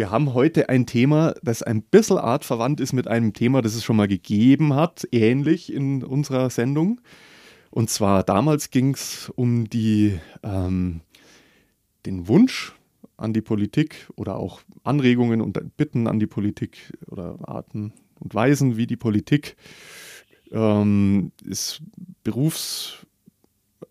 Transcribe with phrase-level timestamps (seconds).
[0.00, 3.84] Wir haben heute ein Thema, das ein bisschen artverwandt ist mit einem Thema, das es
[3.84, 7.02] schon mal gegeben hat, ähnlich in unserer Sendung.
[7.68, 11.02] Und zwar damals ging es um die, ähm,
[12.06, 12.74] den Wunsch
[13.18, 18.78] an die Politik oder auch Anregungen und Bitten an die Politik oder Arten und Weisen,
[18.78, 19.54] wie die Politik
[20.50, 21.82] ähm, ist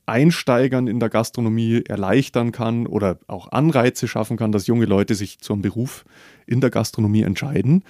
[0.10, 5.39] Berufseinsteigern in der Gastronomie erleichtern kann oder auch Anreize schaffen kann, dass junge Leute sich
[5.39, 6.04] zum Beruf
[6.48, 7.84] in der Gastronomie entscheiden.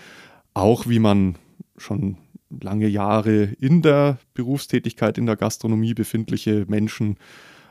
[0.54, 1.36] Auch wie man
[1.78, 2.18] schon
[2.50, 7.16] lange Jahre in der Berufstätigkeit in der Gastronomie befindliche Menschen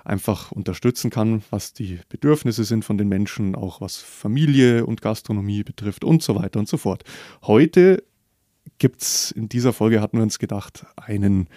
[0.03, 5.63] einfach unterstützen kann, was die Bedürfnisse sind von den Menschen, auch was Familie und Gastronomie
[5.63, 7.05] betrifft und so weiter und so fort.
[7.43, 8.03] Heute
[8.79, 11.49] gibt es in dieser Folge, hatten wir uns gedacht, einen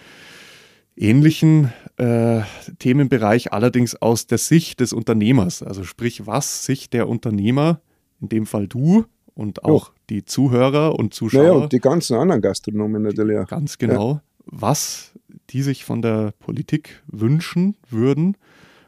[0.96, 2.40] ähnlichen äh,
[2.78, 5.62] Themenbereich, allerdings aus der Sicht des Unternehmers.
[5.62, 7.80] Also sprich, was sich der Unternehmer,
[8.20, 9.94] in dem Fall du und auch jo.
[10.10, 11.42] die Zuhörer und Zuschauer.
[11.42, 13.48] Naja, und die ganzen anderen Gastronomen natürlich auch.
[13.48, 14.12] Ganz genau.
[14.14, 14.22] Ja.
[14.44, 15.12] Was
[15.50, 18.36] die sich von der Politik wünschen würden,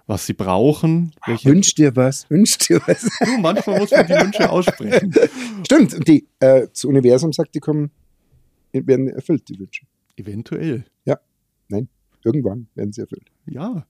[0.06, 1.12] was sie brauchen.
[1.26, 3.02] Welche Wünsch dir was, wünsch dir was.
[3.02, 5.14] Du, manchmal muss man die Wünsche aussprechen.
[5.64, 7.90] Stimmt, und die, äh, das Universum sagt, die kommen,
[8.72, 9.86] werden erfüllt, die Wünsche.
[10.16, 10.84] Eventuell.
[11.68, 11.88] Nein,
[12.24, 13.30] irgendwann werden sie erfüllt.
[13.46, 13.86] Ja,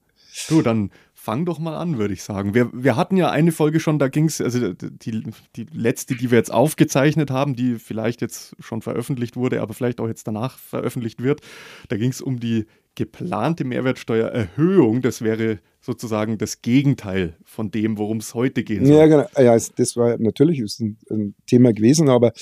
[0.49, 2.53] Du, dann fang doch mal an, würde ich sagen.
[2.53, 5.23] Wir, wir hatten ja eine Folge schon, da ging es, also die,
[5.55, 9.99] die letzte, die wir jetzt aufgezeichnet haben, die vielleicht jetzt schon veröffentlicht wurde, aber vielleicht
[9.99, 11.41] auch jetzt danach veröffentlicht wird,
[11.87, 12.65] da ging es um die
[12.95, 15.01] geplante Mehrwertsteuererhöhung.
[15.01, 18.85] Das wäre sozusagen das Gegenteil von dem, worum es heute geht.
[18.85, 19.27] Ja, genau.
[19.37, 22.33] Ja, das war natürlich ein, ein Thema gewesen, aber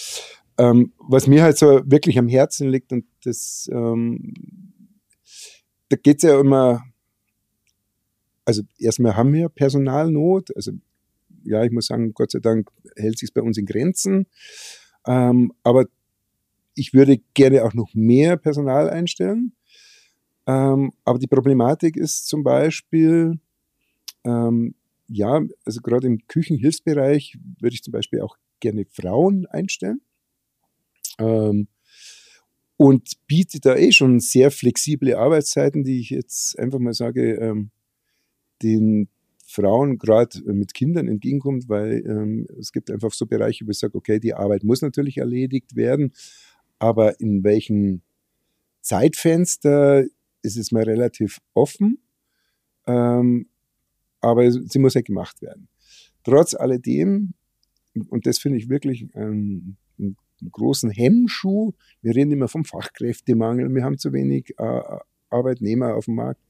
[0.57, 4.33] ähm, was mir halt so wirklich am Herzen liegt und das, ähm,
[5.93, 6.83] da geht es ja immer
[8.45, 10.55] also erstmal haben wir Personalnot.
[10.55, 10.71] Also
[11.43, 14.27] ja, ich muss sagen, Gott sei Dank hält sich bei uns in Grenzen.
[15.05, 15.85] Ähm, aber
[16.75, 19.53] ich würde gerne auch noch mehr Personal einstellen.
[20.47, 23.39] Ähm, aber die Problematik ist zum Beispiel,
[24.23, 24.75] ähm,
[25.07, 30.01] ja, also gerade im Küchenhilfsbereich würde ich zum Beispiel auch gerne Frauen einstellen.
[31.19, 31.67] Ähm,
[32.83, 37.71] und biete da eh schon sehr flexible Arbeitszeiten, die ich jetzt einfach mal sage, ähm,
[38.61, 39.07] den
[39.45, 43.95] Frauen gerade mit Kindern entgegenkommt, weil ähm, es gibt einfach so Bereiche, wo ich sage,
[43.95, 46.11] okay, die Arbeit muss natürlich erledigt werden,
[46.77, 48.01] aber in welchem
[48.81, 50.03] Zeitfenster
[50.41, 51.99] ist es mal relativ offen,
[52.85, 53.47] ähm,
[54.19, 55.69] aber sie muss ja gemacht werden.
[56.25, 57.33] Trotz alledem,
[58.09, 59.77] und das finde ich wirklich ähm, einen
[60.51, 64.81] großen Hemmschuh, wir reden immer vom Fachkräftemangel, wir haben zu wenig äh,
[65.29, 66.41] Arbeitnehmer auf dem Markt.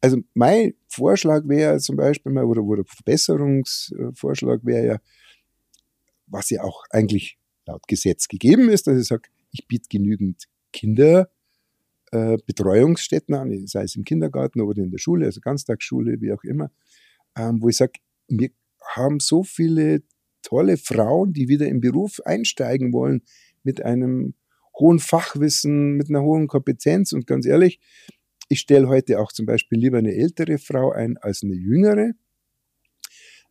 [0.00, 4.98] Also mein Vorschlag wäre zum Beispiel mal, oder, oder Verbesserungsvorschlag wäre ja,
[6.26, 13.34] was ja auch eigentlich laut Gesetz gegeben ist, dass ich sage, ich biete genügend Kinderbetreuungsstätten
[13.34, 16.70] äh, an, sei es im Kindergarten oder in der Schule, also Ganztagsschule, wie auch immer,
[17.36, 17.94] ähm, wo ich sage,
[18.28, 18.50] wir
[18.94, 20.02] haben so viele
[20.48, 23.22] tolle Frauen, die wieder im Beruf einsteigen wollen
[23.64, 24.34] mit einem
[24.78, 27.80] hohen Fachwissen, mit einer hohen Kompetenz und ganz ehrlich,
[28.48, 32.12] ich stelle heute auch zum Beispiel lieber eine ältere Frau ein als eine jüngere.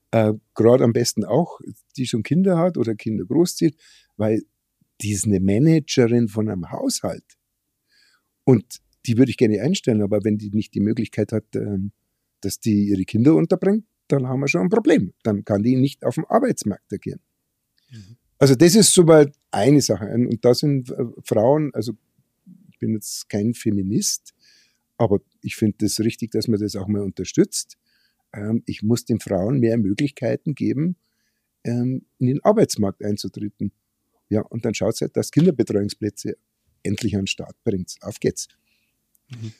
[0.09, 1.59] Äh, Gerade am besten auch,
[1.97, 3.77] die schon Kinder hat oder Kinder großzieht,
[4.15, 4.41] weil
[5.01, 7.37] die ist eine Managerin von einem Haushalt.
[8.43, 11.77] Und die würde ich gerne einstellen, aber wenn die nicht die Möglichkeit hat, äh,
[12.41, 15.13] dass die ihre Kinder unterbringt, dann haben wir schon ein Problem.
[15.23, 17.19] Dann kann die nicht auf dem Arbeitsmarkt agieren.
[17.91, 18.17] Mhm.
[18.39, 20.05] Also das ist soweit eine Sache.
[20.05, 21.93] Und da sind äh, Frauen, also
[22.69, 24.33] ich bin jetzt kein Feminist,
[24.97, 27.77] aber ich finde es das richtig, dass man das auch mal unterstützt.
[28.33, 30.95] Ähm, ich muss den Frauen mehr Möglichkeiten geben,
[31.63, 33.71] ähm, in den Arbeitsmarkt einzutreten.
[34.29, 36.37] Ja, und dann schaut es halt, dass Kinderbetreuungsplätze
[36.83, 37.95] endlich an den Start bringt.
[38.01, 38.47] Auf geht's.
[39.29, 39.53] Mhm.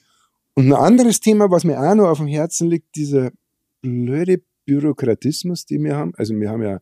[0.54, 3.32] Und ein anderes Thema, was mir auch noch auf dem Herzen liegt, dieser
[3.80, 6.12] blöde Bürokratismus, den wir haben.
[6.16, 6.80] Also wir haben ja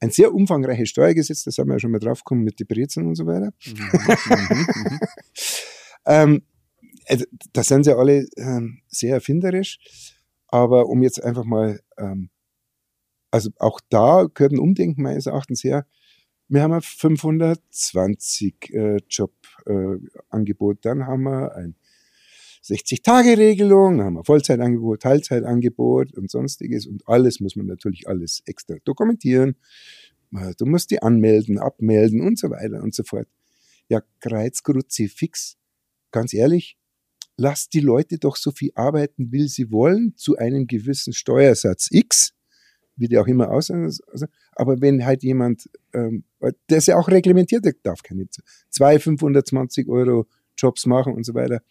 [0.00, 3.16] ein sehr umfangreiches Steuergesetz, das haben wir ja schon mal draufgekommen mit den Brezeln und
[3.16, 3.52] so weiter.
[3.66, 3.90] Mhm,
[4.86, 4.98] mhm.
[6.06, 6.42] ähm,
[7.06, 9.78] also, da sind sie alle ähm, sehr erfinderisch.
[10.48, 12.30] Aber um jetzt einfach mal, ähm,
[13.30, 15.86] also auch da gehört ein Umdenken meines Erachtens her.
[16.48, 21.76] Wir haben ein 520 äh, Jobangebot, äh, dann haben wir ein
[22.64, 28.76] 60-Tage-Regelung, dann haben wir Vollzeitangebot, Teilzeitangebot und sonstiges und alles muss man natürlich alles extra
[28.84, 29.56] dokumentieren.
[30.58, 33.26] Du musst die anmelden, abmelden und so weiter und so fort.
[33.88, 34.62] Ja, Kreuz,
[35.08, 35.56] fix.
[36.12, 36.76] Ganz ehrlich,
[37.36, 42.34] lasst die Leute doch so viel arbeiten, wie sie wollen, zu einem gewissen Steuersatz X,
[42.96, 43.84] wie der auch immer aussehen.
[43.84, 46.24] Also, Aber wenn halt jemand, ähm,
[46.68, 48.26] der ist ja auch reglementiert, der darf keine
[48.68, 50.26] zwei 520 Euro
[50.56, 51.62] Jobs machen und so weiter.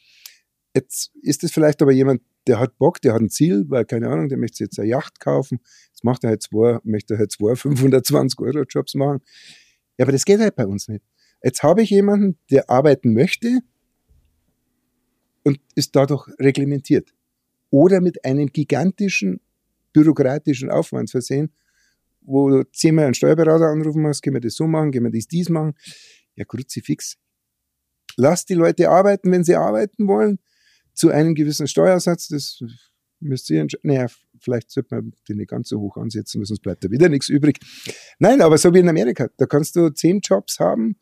[0.73, 4.09] Jetzt ist es vielleicht aber jemand, der hat Bock, der hat ein Ziel, weil, keine
[4.09, 5.59] Ahnung, der möchte jetzt eine Yacht kaufen.
[5.87, 9.21] Jetzt macht er halt zwei, möchte er halt zwei 520 Euro Jobs machen.
[9.97, 11.03] Ja, aber das geht halt bei uns nicht.
[11.43, 13.59] Jetzt habe ich jemanden, der arbeiten möchte
[15.43, 17.13] und ist dadurch reglementiert.
[17.69, 19.41] Oder mit einem gigantischen
[19.93, 21.53] bürokratischen Aufwand versehen,
[22.21, 25.27] wo du zehnmal einen Steuerberater anrufen musst, können wir das so machen, können wir das
[25.27, 25.73] dies machen.
[26.35, 27.17] Ja, kruzifix.
[28.17, 30.39] Lass die Leute arbeiten, wenn sie arbeiten wollen,
[30.99, 32.61] zu einem gewissen Steuersatz, das
[33.21, 33.87] müsst ihr entscheiden.
[33.87, 34.07] Naja,
[34.39, 37.57] vielleicht sollte man den nicht ganz so hoch ansetzen, sonst bleibt da wieder nichts übrig.
[38.19, 40.97] Nein, aber so wie in Amerika, da kannst du zehn Jobs haben.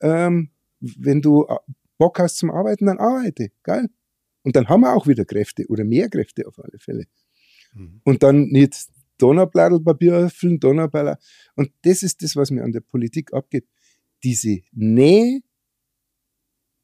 [0.00, 1.46] Ähm, wenn du
[1.98, 3.50] Bock hast zum Arbeiten, dann arbeite.
[3.64, 3.88] Geil.
[4.42, 7.06] Und dann haben wir auch wieder Kräfte oder mehr Kräfte auf alle Fälle.
[7.74, 8.00] Mhm.
[8.04, 8.86] Und dann nicht
[9.18, 11.18] Donnerblattelpapier erfüllen, Donnerballer.
[11.56, 13.66] Und das ist das, was mir an der Politik abgeht.
[14.22, 15.40] Diese Nähe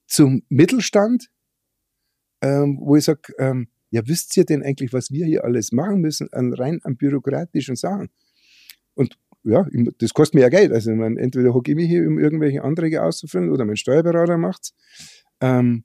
[0.06, 1.30] zum Mittelstand,
[2.40, 6.00] ähm, wo ich sage, ähm, ja, wisst ihr denn eigentlich, was wir hier alles machen
[6.00, 8.08] müssen, an, rein an bürokratischen Sachen?
[8.94, 9.66] Und ja,
[9.98, 10.72] das kostet mir ja Geld.
[10.72, 14.74] Also ich entweder hocke ich mich hier, um irgendwelche Anträge auszufüllen, oder mein Steuerberater macht's.
[15.40, 15.84] Ähm,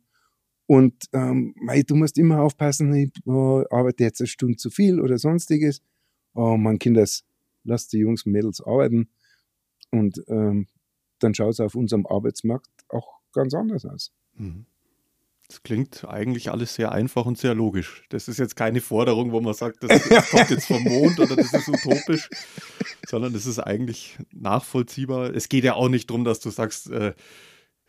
[0.66, 5.00] und ähm, mei, du musst immer aufpassen, ich oh, arbeite jetzt eine Stunde zu viel
[5.00, 5.82] oder sonstiges.
[6.34, 7.24] Oh mein Kinders,
[7.64, 9.10] lasst die Jungs und Mädels arbeiten.
[9.92, 10.68] Und ähm,
[11.20, 14.14] dann schaut es auf unserem Arbeitsmarkt auch ganz anders aus.
[14.36, 14.66] Mhm.
[15.52, 18.06] Das klingt eigentlich alles sehr einfach und sehr logisch.
[18.08, 21.36] Das ist jetzt keine Forderung, wo man sagt, das, das kommt jetzt vom Mond oder
[21.36, 22.30] das ist utopisch,
[23.06, 25.36] sondern es ist eigentlich nachvollziehbar.
[25.36, 27.14] Es geht ja auch nicht darum, dass du sagst, äh,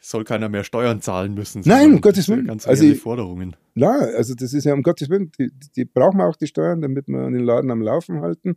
[0.00, 1.62] soll keiner mehr Steuern zahlen müssen.
[1.64, 2.48] Nein, um Gottes Willen.
[2.48, 3.54] Ganz also ich, Forderungen.
[3.76, 6.80] Na, also das ist ja um Gottes Willen, die, die brauchen wir auch die Steuern,
[6.80, 8.56] damit wir den Laden am Laufen halten.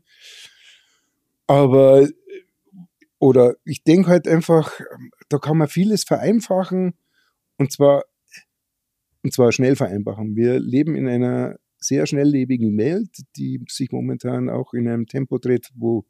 [1.46, 2.10] Aber,
[3.20, 4.72] oder ich denke halt einfach,
[5.30, 6.96] da kann man vieles vereinfachen
[7.58, 8.06] und zwar
[9.26, 10.36] und zwar schnell vereinfachen.
[10.36, 15.72] Wir leben in einer sehr schnelllebigen Welt, die sich momentan auch in einem Tempo dreht,
[15.74, 16.06] wo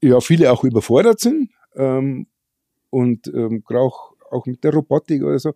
[0.00, 2.28] ja viele auch überfordert sind ähm,
[2.90, 5.52] und ähm, auch, auch mit der Robotik oder so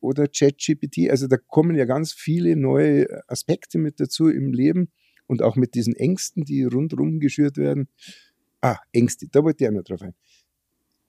[0.00, 1.08] oder ChatGPT.
[1.08, 4.90] Also da kommen ja ganz viele neue Aspekte mit dazu im Leben
[5.26, 7.88] und auch mit diesen Ängsten, die rundherum geschürt werden.
[8.60, 10.14] Ah, Ängste, da wollte ich auch noch drauf ein.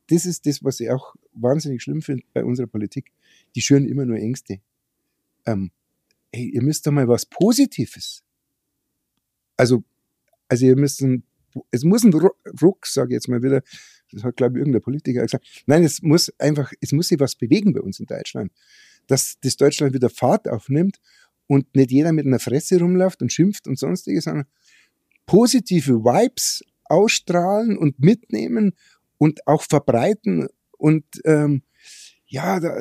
[0.08, 3.12] Das ist das, was ich auch wahnsinnig schlimm finde bei unserer Politik
[3.56, 4.60] die schüren immer nur Ängste.
[5.46, 5.72] Ähm,
[6.34, 8.24] hey, ihr müsst doch mal was Positives.
[9.58, 9.84] Also,
[10.48, 11.24] also ihr müsst ein,
[11.72, 13.62] es muss ein Ruck, sage ich jetzt mal wieder,
[14.12, 15.64] das hat, glaube ich, irgendein Politiker gesagt.
[15.66, 18.52] Nein, es muss einfach, es muss sich was bewegen bei uns in Deutschland.
[19.08, 21.00] Dass das Deutschland wieder Fahrt aufnimmt
[21.48, 24.48] und nicht jeder mit einer Fresse rumläuft und schimpft und sonstiges, sondern
[25.26, 28.74] positive Vibes ausstrahlen und mitnehmen
[29.18, 30.48] und auch verbreiten
[30.78, 31.64] und ähm,
[32.28, 32.76] ja, da,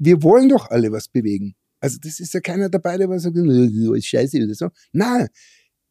[0.00, 1.54] wir wollen doch alle was bewegen.
[1.78, 4.68] Also das ist ja keiner dabei, der was sagt, ist scheiße oder so.
[4.92, 5.28] Nein,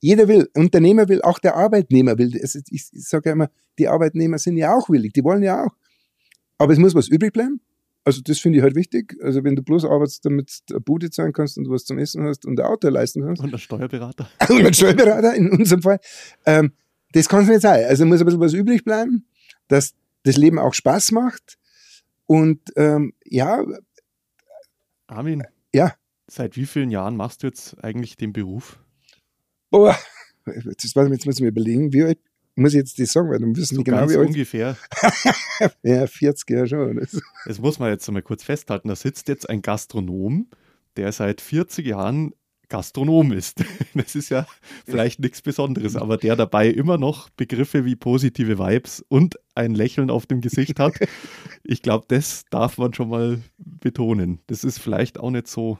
[0.01, 2.38] jeder will, Unternehmer will, auch der Arbeitnehmer will.
[2.41, 5.65] Also ich, ich sage ja immer, die Arbeitnehmer sind ja auch willig, die wollen ja
[5.65, 5.75] auch.
[6.57, 7.61] Aber es muss was übrig bleiben.
[8.03, 9.15] Also das finde ich halt wichtig.
[9.21, 12.23] Also wenn du bloß arbeitest, damit du eine Bude zahlen kannst und was zum Essen
[12.23, 13.44] hast und ein Auto leisten kannst.
[13.44, 14.29] Und ein Steuerberater.
[14.50, 16.00] und ein Steuerberater in unserem Fall.
[16.45, 16.71] Ähm,
[17.12, 17.85] das kann es nicht sein.
[17.85, 19.25] Also muss ein bisschen was übrig bleiben,
[19.67, 19.93] dass
[20.24, 21.57] das Leben auch Spaß macht.
[22.25, 23.65] Und ähm, ja,
[25.10, 25.44] Armin.
[25.74, 25.94] Ja.
[26.28, 28.80] Seit wie vielen Jahren machst du jetzt eigentlich den Beruf?
[29.72, 29.98] Boah,
[30.46, 32.20] war jetzt müssen wir überlegen, wie alt
[32.56, 34.28] muss ich jetzt das sagen, weil dann wissen so genau, wie alt.
[34.28, 34.75] ungefähr.
[35.84, 37.08] ja, 40 Jahre schon.
[37.46, 38.89] Das muss man jetzt einmal kurz festhalten.
[38.89, 40.50] Da sitzt jetzt ein Gastronom,
[40.98, 42.34] der seit 40 Jahren
[42.68, 43.63] Gastronom ist.
[43.96, 44.46] Das ist ja
[44.86, 50.10] vielleicht nichts Besonderes, aber der dabei immer noch Begriffe wie positive Vibes und ein Lächeln
[50.10, 50.94] auf dem Gesicht hat.
[51.63, 53.39] Ich glaube, das darf man schon mal
[53.79, 54.39] betonen.
[54.48, 55.77] Das ist vielleicht auch nicht so,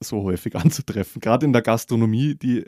[0.00, 1.20] so häufig anzutreffen.
[1.20, 2.64] Gerade in der Gastronomie, die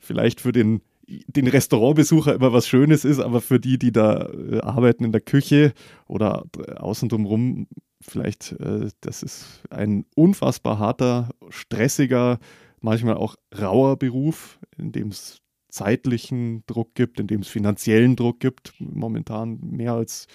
[0.00, 4.60] vielleicht für den, den Restaurantbesucher immer was Schönes ist, aber für die, die da äh,
[4.60, 5.72] arbeiten in der Küche
[6.06, 6.44] oder
[6.76, 7.66] außen drumherum
[8.00, 12.38] vielleicht, äh, das ist ein unfassbar harter, stressiger,
[12.80, 18.40] manchmal auch rauer Beruf, in dem es zeitlichen Druck gibt, in dem es finanziellen Druck
[18.40, 20.26] gibt, momentan mehr als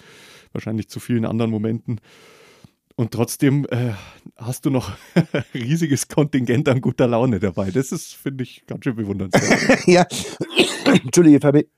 [0.52, 2.00] wahrscheinlich zu vielen anderen Momenten.
[2.98, 3.92] Und trotzdem äh,
[4.36, 7.70] hast du noch ein riesiges Kontingent an guter Laune dabei.
[7.70, 9.80] Das ist, finde ich, ganz schön bewundernswert.
[9.86, 10.06] ja,
[11.04, 11.68] Entschuldige, Fabi.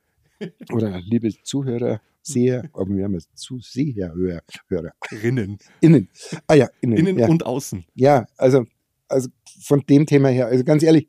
[0.72, 4.92] Oder liebe Zuhörer, Seher, aber wir haben jetzt Zuseher, Hörer, Hörer.
[5.22, 5.58] Innen.
[5.80, 6.08] Innen.
[6.46, 6.96] Ah ja, innen.
[6.96, 7.26] Innen ja.
[7.26, 7.84] und außen.
[7.94, 8.64] Ja, also,
[9.08, 9.28] also
[9.62, 11.08] von dem Thema her, also ganz ehrlich,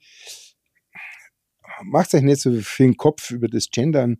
[1.83, 4.17] macht euch nicht so viel Kopf über das Gendern.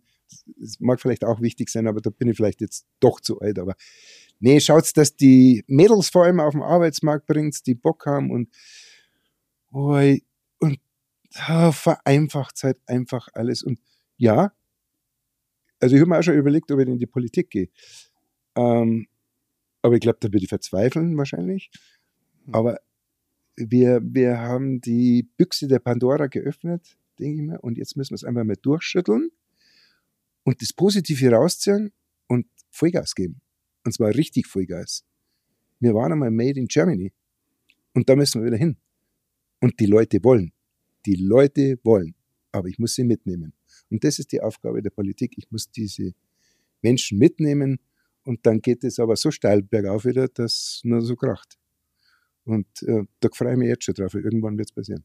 [0.56, 3.58] Das mag vielleicht auch wichtig sein, aber da bin ich vielleicht jetzt doch zu alt.
[3.58, 3.74] Aber
[4.40, 8.48] nee, schaut, dass die Mädels vor allem auf den Arbeitsmarkt bringt, die Bock haben und,
[9.70, 10.80] und
[11.48, 13.62] oh, vereinfacht halt einfach alles.
[13.62, 13.78] Und
[14.16, 14.52] ja,
[15.78, 17.68] also ich habe mir auch schon überlegt, ob ich in die Politik gehe.
[18.56, 19.06] Ähm,
[19.82, 21.70] aber ich glaube, da würde ich verzweifeln wahrscheinlich.
[22.44, 22.54] Hm.
[22.54, 22.80] Aber
[23.56, 28.16] wir, wir haben die Büchse der Pandora geöffnet, denke ich mir, und jetzt müssen wir
[28.16, 29.30] es einfach mal durchschütteln
[30.44, 31.92] und das Positive rausziehen
[32.26, 33.40] und Vollgas geben.
[33.84, 35.04] Und zwar richtig Vollgas.
[35.78, 37.12] Wir waren einmal made in Germany
[37.94, 38.76] und da müssen wir wieder hin.
[39.60, 40.52] Und die Leute wollen.
[41.06, 42.14] Die Leute wollen.
[42.52, 43.54] Aber ich muss sie mitnehmen.
[43.90, 45.34] Und das ist die Aufgabe der Politik.
[45.36, 46.12] Ich muss diese
[46.82, 47.78] Menschen mitnehmen
[48.24, 51.58] und dann geht es aber so steil bergauf wieder, dass nur so kracht.
[52.44, 54.14] Und äh, da freue ich mich jetzt schon drauf.
[54.14, 55.04] Irgendwann wird es passieren.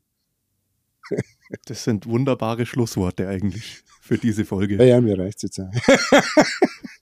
[1.66, 4.76] das sind wunderbare Schlussworte eigentlich für diese Folge.
[4.78, 5.72] Ja, ja mir reicht es jetzt auch.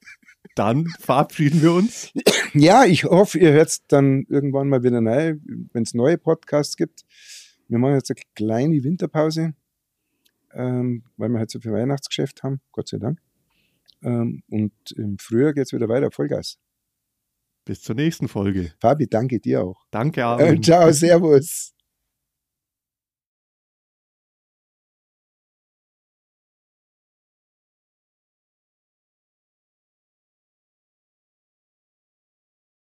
[0.56, 2.12] dann verabschieden wir uns.
[2.54, 5.36] Ja, ich hoffe, ihr hört es dann irgendwann mal wieder neu,
[5.74, 7.04] wenn es neue Podcasts gibt.
[7.68, 9.54] Wir machen jetzt eine kleine Winterpause,
[10.54, 13.20] ähm, weil wir halt so viel Weihnachtsgeschäft haben, Gott sei Dank.
[14.04, 16.60] Ähm, und im Frühjahr geht es wieder weiter, Vollgas.
[17.66, 18.74] Bis zur nächsten Folge.
[18.80, 19.86] Fabi, danke dir auch.
[19.90, 20.62] Danke, Armin.
[20.62, 21.73] Ciao, Servus.